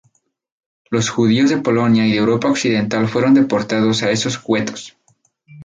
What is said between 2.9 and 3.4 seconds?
fueron